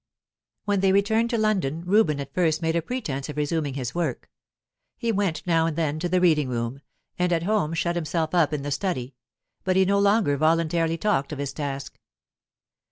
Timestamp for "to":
1.29-1.37, 5.99-6.09